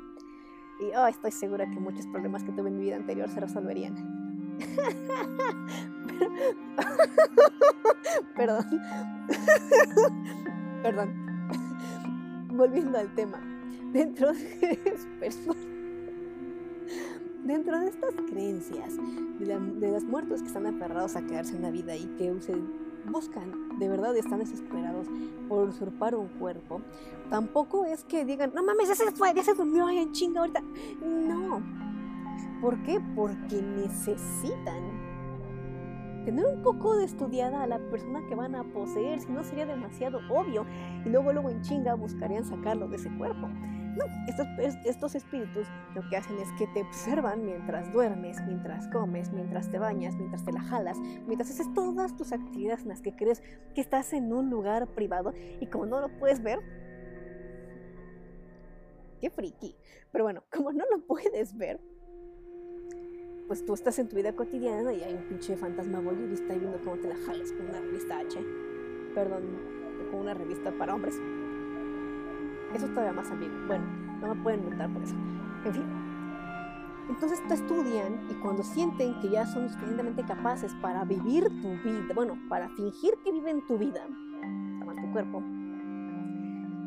[0.80, 4.58] y oh, estoy segura que muchos problemas que tuve en mi vida anterior se resolverían.
[8.36, 8.66] Perdón.
[10.84, 11.28] Perdón
[12.58, 13.40] volviendo al tema,
[13.94, 14.80] dentro de,
[17.46, 18.98] dentro de estas creencias
[19.40, 22.32] de, los muertos que están aferrados a quedarse en la vida y que
[23.12, 25.08] buscan, de verdad están desesperados
[25.48, 26.82] por usurpar un cuerpo,
[27.30, 30.62] tampoco es que digan, no mames, ya se fue, ya se durmió en chinga ahorita.
[31.02, 31.62] No.
[32.62, 33.00] ¿Por qué?
[33.15, 35.08] Porque necesitan
[36.26, 39.65] tener un poco de estudiada a la persona que van a poseer, si no sería
[39.65, 40.65] demasiado obvio.
[41.06, 43.48] Y luego, luego en chinga buscarían sacarlo de ese cuerpo.
[43.98, 44.48] No, estos,
[44.86, 49.80] estos espíritus lo que hacen es que te observan mientras duermes, mientras comes, mientras te
[49.80, 53.42] bañas, mientras te la jalas, mientras haces todas tus actividades en las que crees
[53.74, 56.60] que estás en un lugar privado y como no lo puedes ver,
[59.20, 59.76] qué friki.
[60.12, 61.80] Pero bueno, como no lo puedes ver,
[63.48, 66.98] pues tú estás en tu vida cotidiana y hay un pinche fantasma y viendo cómo
[66.98, 68.40] te la jalas con una revista H.
[69.16, 69.44] Perdón,
[70.12, 71.16] con una revista para hombres.
[72.73, 73.53] Eso es todavía más amigo.
[73.67, 73.86] Bueno,
[74.21, 75.15] no me pueden multar por eso.
[75.65, 75.84] En fin.
[77.10, 82.13] Entonces te estudian y cuando sienten que ya son suficientemente capaces para vivir tu vida,
[82.13, 84.01] bueno, para fingir que viven tu vida,
[84.80, 85.41] toman tu cuerpo.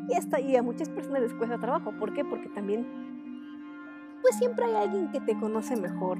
[0.09, 1.91] Y, hasta, y a muchas personas les cuesta trabajo.
[1.97, 2.23] ¿Por qué?
[2.23, 2.85] Porque también,
[4.21, 6.19] pues siempre hay alguien que te conoce mejor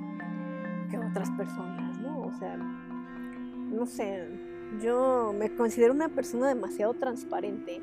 [0.90, 2.22] que otras personas, ¿no?
[2.22, 4.28] O sea, no sé,
[4.82, 7.82] yo me considero una persona demasiado transparente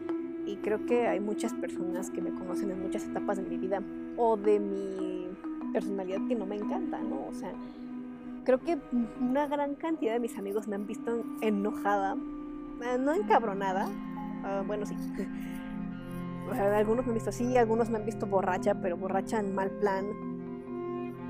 [0.49, 3.83] y creo que hay muchas personas que me conocen en muchas etapas de mi vida
[4.17, 5.29] o de mi
[5.73, 7.27] personalidad que no me encanta, ¿no?
[7.29, 7.53] O sea,
[8.45, 8.79] creo que
[9.21, 12.17] una gran cantidad de mis amigos me han visto enojada,
[12.83, 13.89] eh, no encabronada,
[14.45, 14.95] Ah, bueno, sí.
[16.75, 20.07] algunos me han visto así, algunos me han visto borracha, pero borracha en mal plan.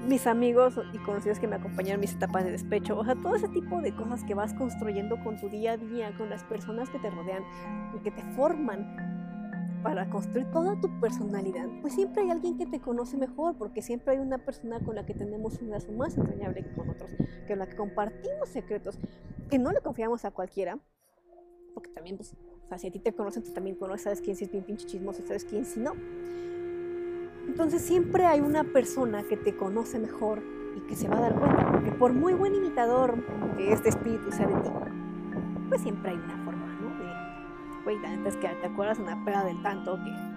[0.07, 3.49] Mis amigos y conocidos que me acompañaron mis etapas de despecho, o sea, todo ese
[3.49, 6.99] tipo de cosas que vas construyendo con tu día a día, con las personas que
[6.99, 7.43] te rodean
[7.95, 8.87] y que te forman
[9.83, 14.15] para construir toda tu personalidad, pues siempre hay alguien que te conoce mejor, porque siempre
[14.15, 17.11] hay una persona con la que tenemos un lazo más entrañable que con otros,
[17.47, 18.99] con la que compartimos secretos,
[19.51, 20.79] que no le confiamos a cualquiera,
[21.75, 22.35] porque también, pues,
[22.65, 24.65] o sea, si a ti te conocen, tú también conoces, sabes quién sí es bien
[24.65, 25.93] pinche chismoso, sabes quién sí no.
[27.49, 30.41] Entonces siempre hay una persona que te conoce mejor
[30.77, 33.17] y que se va a dar cuenta, porque por muy buen imitador
[33.57, 34.71] que este espíritu sea de ti,
[35.69, 36.59] pues siempre hay una forma
[37.89, 40.29] güey, la que te acuerdas una peda del tanto que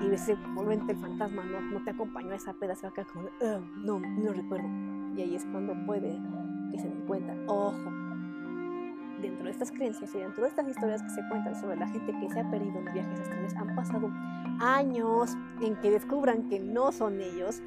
[0.00, 2.94] y ese volvente el fantasma no, no te acompañó a esa peda, se va a
[2.94, 3.28] quedar como,
[3.84, 4.68] no, no recuerdo.
[5.16, 6.16] Y ahí es cuando puede
[6.70, 7.90] que se den cuenta, ojo,
[9.20, 12.12] dentro de estas creencias y dentro de estas historias que se cuentan sobre la gente
[12.18, 14.10] que se ha perdido en los viajes astrales, han pasado
[14.60, 17.60] años en que descubran que no son ellos.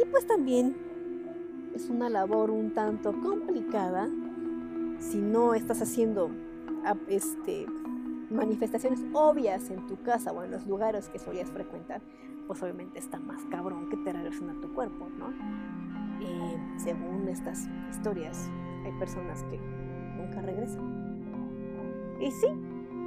[0.00, 0.76] Y pues también
[1.74, 4.08] es una labor un tanto complicada
[4.98, 6.30] si no estás haciendo
[7.08, 7.66] este,
[8.30, 12.00] manifestaciones obvias en tu casa o en los lugares que solías frecuentar,
[12.46, 15.32] pues obviamente está más cabrón que te regresen a tu cuerpo, ¿no?
[16.20, 18.48] Y según estas historias,
[18.84, 19.58] hay personas que
[20.22, 21.02] nunca regresan.
[22.20, 22.46] Y sí,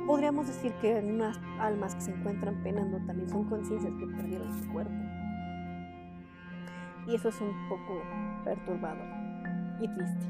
[0.05, 4.71] podríamos decir que unas almas que se encuentran penando también son conciencias que perdieron su
[4.71, 4.93] cuerpo.
[7.07, 8.01] Y eso es un poco
[8.43, 9.07] perturbador
[9.79, 10.25] y triste.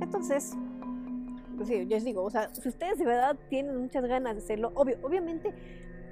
[0.00, 0.56] Entonces,
[1.56, 4.42] pues sí, yo les digo, o sea, si ustedes de verdad tienen muchas ganas de
[4.42, 5.54] hacerlo, obvio, obviamente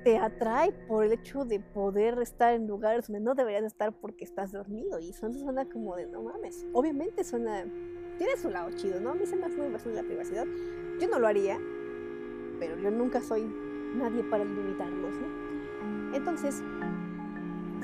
[0.05, 4.25] te atrae por el hecho de poder estar en lugares donde no deberías estar porque
[4.25, 6.67] estás dormido y eso suena como de no mames.
[6.73, 7.65] Obviamente suena,
[8.19, 9.11] tiene su lado chido, ¿no?
[9.11, 10.45] A mí se me hace muy bastante la privacidad.
[11.01, 11.59] Yo no lo haría,
[12.59, 13.47] pero yo nunca soy
[13.95, 16.17] nadie para limitarlos, ¿no?
[16.17, 16.63] Entonces,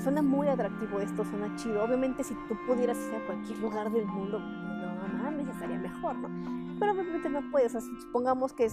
[0.02, 1.82] suena muy atractivo esto, suena chido.
[1.82, 6.28] Obviamente si tú pudieras ir a cualquier lugar del mundo, no mames, estaría mejor, ¿no?
[6.78, 7.72] pero obviamente no puedes.
[7.72, 8.68] supongamos que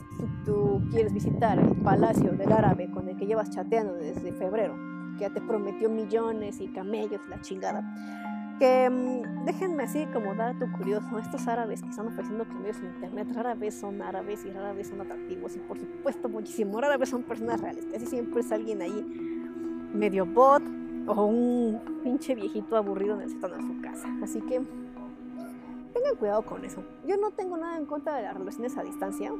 [0.45, 4.75] tú quieres visitar el palacio del árabe con el que llevas chateando desde febrero,
[5.17, 7.83] que ya te prometió millones y camellos, la chingada.
[8.61, 13.27] Que mm, déjenme así como dato curioso, estos árabes que están ofreciendo camellos en internet,
[13.33, 17.09] rara vez son árabes y rara vez son atractivos y por supuesto muchísimo, rara vez
[17.09, 19.01] son personas reales, casi siempre es alguien ahí
[19.95, 20.61] medio bot
[21.07, 24.07] o un pinche viejito aburrido en el sótano de su casa.
[24.21, 24.61] Así que
[25.95, 26.83] tengan cuidado con eso.
[27.07, 29.33] Yo no tengo nada en contra de las relaciones a distancia.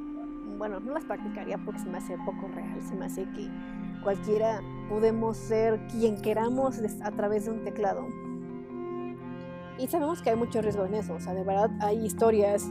[0.57, 2.81] Bueno, no las practicaría porque se me hace poco real.
[2.81, 3.47] Se me hace que
[4.01, 8.07] cualquiera podemos ser quien queramos a través de un teclado.
[9.81, 11.15] Y sabemos que hay mucho riesgo en eso.
[11.15, 12.69] O sea, de verdad hay historias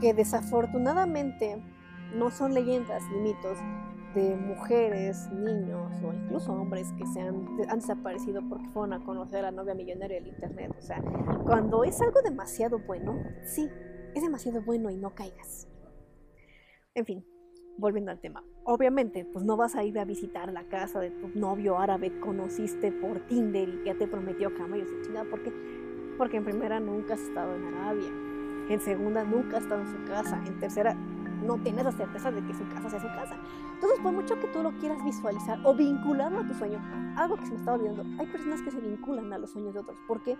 [0.00, 1.62] que desafortunadamente
[2.16, 3.58] no son leyendas ni mitos,
[4.16, 9.38] de mujeres, niños o incluso hombres que se han, han, desaparecido porque fueron a conocer
[9.38, 10.74] a la novia millonaria del internet.
[10.76, 11.00] O sea,
[11.46, 13.70] cuando es algo demasiado bueno, sí,
[14.14, 15.68] es demasiado bueno y no caigas.
[16.94, 17.24] En fin,
[17.78, 18.44] volviendo al tema.
[18.64, 22.20] Obviamente, pues no vas a ir a visitar la casa de tu novio árabe que
[22.20, 25.30] conociste por Tinder y que te prometió camellos y chingada.
[25.30, 25.81] ¿Por qué?
[26.22, 28.08] Porque en primera nunca has estado en Arabia.
[28.68, 30.40] En segunda nunca has estado en su casa.
[30.46, 33.34] En tercera no tienes la certeza de que su casa sea su casa.
[33.74, 36.78] Entonces, por mucho que tú lo quieras visualizar o vincularlo a tu sueño,
[37.16, 39.80] algo que se me estaba olvidando, hay personas que se vinculan a los sueños de
[39.80, 39.98] otros.
[40.06, 40.36] ¿Por qué?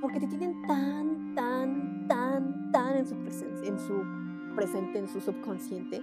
[0.00, 4.04] Porque te tienen tan, tan, tan, tan en su presencia, en su
[4.54, 6.00] presente, en su subconsciente,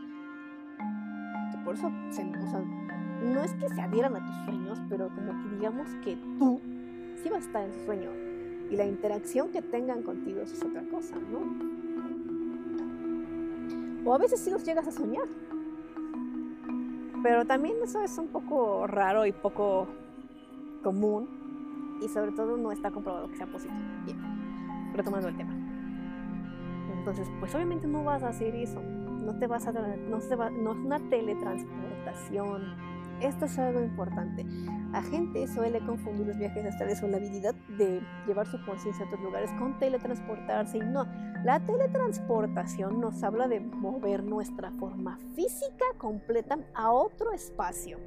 [1.52, 2.62] que por eso se, o sea,
[3.24, 6.60] no es que se adhieran a tus sueños, pero como que digamos que tú
[7.24, 8.31] sí vas a estar en su sueño.
[8.72, 11.42] Y la interacción que tengan contigo es otra cosa, ¿no?
[14.10, 15.28] O a veces sí los llegas a soñar.
[17.22, 19.88] Pero también eso es un poco raro y poco
[20.82, 21.28] común.
[22.02, 23.78] Y sobre todo no está comprobado que sea positivo.
[24.06, 24.18] Bien,
[24.94, 25.54] retomando el tema.
[26.98, 28.82] Entonces, pues obviamente no vas a hacer eso.
[28.82, 29.74] No te vas a...
[29.74, 32.91] No, se va, no es una teletransportación
[33.22, 34.46] esto es algo importante.
[34.94, 39.08] A gente suele confundir los viajes astrales o la habilidad de llevar su conciencia a
[39.08, 41.08] otros lugares con teletransportarse y no.
[41.44, 48.00] La teletransportación nos habla de mover nuestra forma física completa a otro espacio.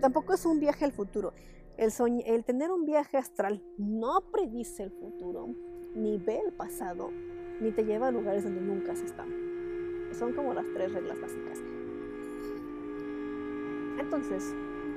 [0.00, 1.32] Tampoco es un viaje al futuro.
[1.76, 1.90] El,
[2.26, 5.48] el tener un viaje astral no predice el futuro,
[5.94, 7.10] ni ve el pasado,
[7.60, 9.24] ni te lleva a lugares donde nunca se está.
[10.12, 11.71] Son como las tres reglas básicas.
[14.02, 14.54] Entonces,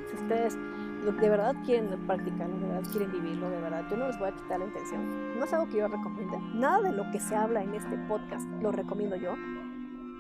[0.10, 0.58] si ustedes
[1.06, 4.32] de verdad quieren practicarlo, de verdad quieren vivirlo, de verdad, yo no les voy a
[4.36, 5.38] quitar la intención.
[5.38, 6.38] No es algo que yo recomiende.
[6.56, 9.36] Nada de lo que se habla en este podcast lo recomiendo yo.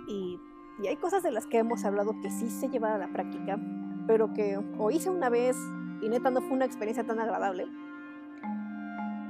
[0.07, 0.39] Y
[0.77, 3.57] Y hay cosas de las que hemos hablado que sí se llevar a la práctica,
[4.07, 5.57] pero que o hice una vez
[6.01, 7.65] y neta no fue una experiencia tan agradable,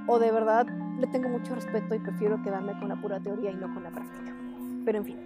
[0.07, 0.67] o de verdad
[0.99, 3.91] le tengo mucho respeto y prefiero quedarme con la pura teoría y no con la
[3.91, 4.35] práctica.
[4.85, 5.17] Pero en fin,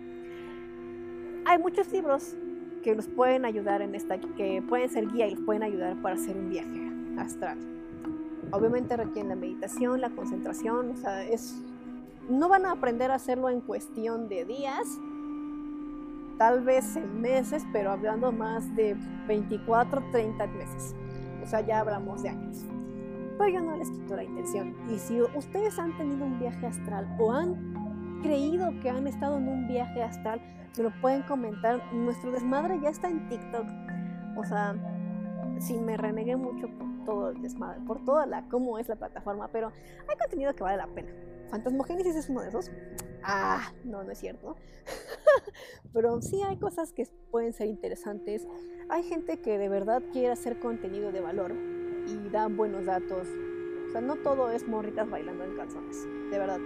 [1.45, 2.36] hay muchos libros
[2.82, 6.15] que los pueden ayudar en esta, que pueden ser guía y los pueden ayudar para
[6.15, 7.57] hacer un viaje astral.
[8.51, 11.61] Obviamente requieren la meditación, la concentración, o sea, es,
[12.30, 14.99] no van a aprender a hacerlo en cuestión de días,
[16.38, 18.95] tal vez en meses, pero hablando más de
[19.27, 20.95] 24, 30 meses.
[21.43, 22.65] O sea, ya hablamos de años.
[23.38, 24.75] Pero yo no les quito la intención.
[24.89, 27.55] Y si ustedes han tenido un viaje astral o han
[28.22, 30.41] creído que han estado en un viaje astral,
[30.78, 31.82] me lo pueden comentar.
[31.93, 33.65] Nuestro desmadre ya está en TikTok.
[34.38, 34.76] O sea,
[35.59, 39.49] si me renegué mucho por todo el desmadre, por toda la cómo es la plataforma,
[39.49, 39.72] pero
[40.07, 41.11] hay contenido que vale la pena.
[41.49, 42.72] Fantasmogénesis es uno de esos.
[43.24, 44.55] Ah, no, no es cierto.
[45.93, 48.47] Pero sí hay cosas que pueden ser interesantes.
[48.89, 51.53] Hay gente que de verdad quiere hacer contenido de valor
[52.07, 53.28] y da buenos datos.
[53.88, 56.59] O sea, no todo es morritas bailando en calzones, de verdad.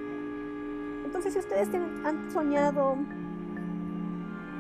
[1.14, 1.70] Entonces, si ustedes
[2.04, 2.98] han soñado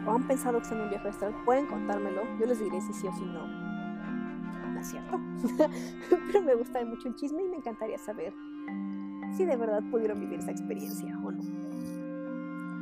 [0.06, 2.22] o han pensado que son un viaje astral, pueden contármelo.
[2.40, 3.48] Yo les diré si sí o si no.
[3.48, 5.20] No es cierto.
[6.28, 8.36] Pero me gusta mucho el chisme y me encantaría saber
[9.36, 11.42] si de verdad pudieron vivir esa experiencia o no.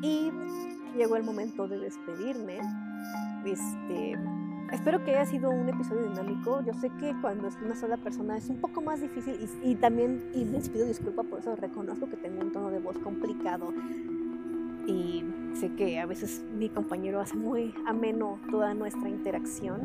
[0.02, 0.34] Y
[0.98, 2.60] llegó el momento de despedirme.
[3.46, 4.20] Este,
[4.72, 6.62] espero que haya sido un episodio dinámico.
[6.62, 10.32] Yo sé que cuando es una sola persona es un poco más difícil y, también
[10.34, 11.56] y les pido disculpas por eso.
[11.56, 13.74] Reconozco que tengo un tono de voz complicado
[14.88, 19.82] y sé que a veces mi compañero hace muy ameno toda nuestra interacción.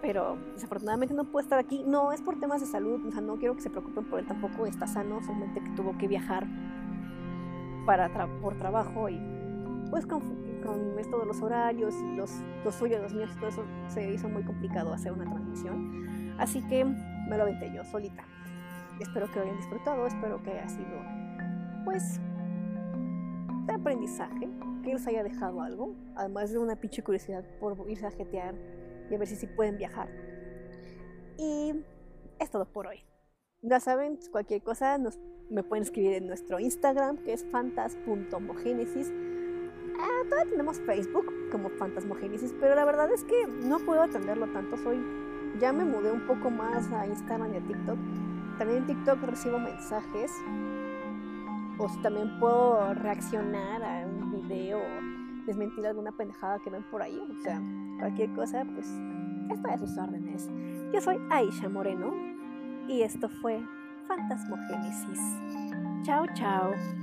[0.00, 1.84] Pero desafortunadamente no puede estar aquí.
[1.86, 4.26] No es por temas de salud, o sea, no quiero que se preocupen por él
[4.26, 4.66] tampoco.
[4.66, 6.46] Está sano, solamente que tuvo que viajar
[7.84, 9.20] para por trabajo y
[9.90, 10.06] pues
[10.64, 12.30] con, esto de los horarios y los,
[12.64, 16.36] los suyos, los míos, todo eso se hizo muy complicado hacer una transmisión.
[16.38, 18.24] Así que me lo aventé yo solita.
[19.00, 21.02] Espero que lo hayan disfrutado, espero que haya sido
[21.84, 22.20] pues
[23.66, 24.48] de aprendizaje,
[24.82, 28.54] que les haya dejado algo, además de una pinche curiosidad por irse a jetear
[29.10, 30.08] y a ver si sí pueden viajar.
[31.38, 31.74] Y
[32.38, 33.04] es todo por hoy.
[33.62, 35.18] Ya saben, cualquier cosa nos
[35.50, 39.12] me pueden escribir en nuestro Instagram, que es fantas.homogénesis.
[39.98, 44.76] Ah, todavía tenemos Facebook como Fantasmogénesis, pero la verdad es que no puedo atenderlo tanto.
[44.76, 44.98] Soy,
[45.58, 47.98] ya me mudé un poco más a Instagram y a TikTok.
[48.58, 50.32] También en TikTok recibo mensajes.
[51.78, 54.80] O si también puedo reaccionar a un video
[55.46, 57.18] desmentir alguna pendejada que ven por ahí.
[57.18, 57.60] O sea,
[57.98, 58.86] cualquier cosa, pues
[59.50, 60.48] está a sus órdenes.
[60.92, 62.12] Yo soy Aisha Moreno
[62.88, 63.60] y esto fue
[64.06, 65.20] Fantasmogénesis.
[66.04, 66.99] Chao, chao.